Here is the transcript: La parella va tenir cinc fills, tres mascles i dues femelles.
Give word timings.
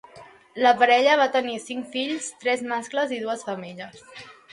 La 0.61 0.69
parella 0.77 1.17
va 1.19 1.27
tenir 1.35 1.57
cinc 1.65 1.91
fills, 1.95 2.29
tres 2.45 2.63
mascles 2.71 3.13
i 3.19 3.21
dues 3.27 3.45
femelles. 3.51 4.01